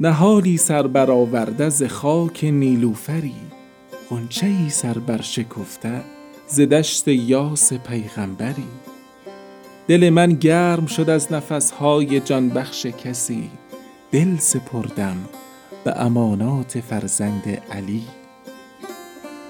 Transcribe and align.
نهالی 0.00 0.56
سر 0.56 0.86
برآورده 0.86 1.68
ز 1.68 1.82
خاک 1.82 2.44
نیلوفری 2.44 3.34
غنچه 4.10 4.46
ای 4.46 4.70
سر 4.70 4.98
بر 4.98 5.22
شکفته 5.22 6.02
ز 6.48 6.60
دشت 6.60 7.08
یاس 7.08 7.72
پیغمبری. 7.72 8.68
دل 9.88 10.10
من 10.10 10.32
گرم 10.32 10.86
شد 10.86 11.10
از 11.10 11.32
نفسهای 11.32 12.20
جانبخش 12.20 12.86
کسی 12.86 13.50
دل 14.12 14.36
سپردم 14.36 15.16
به 15.84 16.00
امانات 16.00 16.80
فرزند 16.80 17.62
علی. 17.70 18.02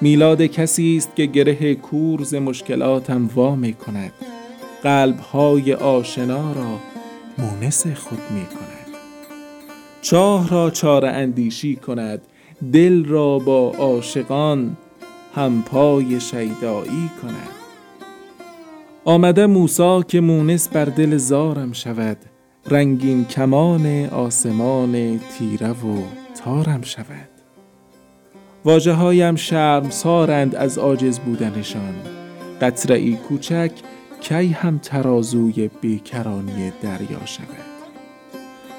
میلاد 0.01 0.43
کسی 0.43 0.97
است 0.97 1.17
که 1.17 1.27
گره 1.27 1.75
کور 1.75 2.23
ز 2.23 2.35
مشکلاتم 2.35 3.27
وا 3.35 3.57
می 3.57 3.73
کند 3.73 4.13
قلبهای 4.83 5.75
آشنا 5.75 6.53
را 6.53 6.79
مونس 7.39 7.87
خود 7.87 8.21
می 8.31 8.47
کند. 8.47 8.66
چاه 10.07 10.49
را 10.49 10.71
چاره 10.71 11.09
اندیشی 11.09 11.77
کند 11.77 12.23
دل 12.73 13.05
را 13.05 13.39
با 13.39 13.73
عاشقان 13.79 14.77
همپای 15.35 16.21
شیدایی 16.21 17.11
کند. 17.23 17.49
آمده 19.05 19.47
موسی 19.47 20.03
که 20.09 20.21
مونس 20.21 20.69
بر 20.69 20.85
دل 20.85 21.17
زارم 21.17 21.73
شود 21.73 22.17
رنگین 22.67 23.25
کمان 23.25 24.07
آسمان 24.07 25.19
تیره 25.19 25.71
و 25.71 26.03
تارم 26.45 26.83
شود. 26.83 27.29
واجه 28.65 28.93
هایم 28.93 29.37
شرمسارند 29.37 30.55
از 30.55 30.79
عاجز 30.79 31.19
بودنشان 31.19 31.95
قطره 32.61 32.97
ای 32.97 33.17
کوچک 33.17 33.73
کی 34.21 34.47
هم 34.49 34.79
ترازوی 34.79 35.71
بیکرانی 35.81 36.73
دریا 36.83 37.27
شود. 37.27 37.76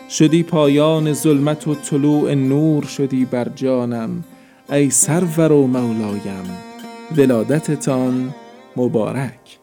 شدی 0.10 0.44
پایان 0.44 1.14
ظلمت 1.14 1.68
و 1.68 1.76
طلوع 1.76 2.34
نور 2.34 2.84
شدی 2.84 3.26
بر 3.26 3.50
جانم 3.56 4.24
ای 4.70 4.90
سرور 4.90 5.52
و 5.52 5.68
مولایم 5.68 6.46
ولادتتان 7.18 8.34
مبارک. 8.76 9.58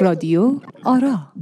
رادیو 0.00 0.60
آرا. 0.84 1.32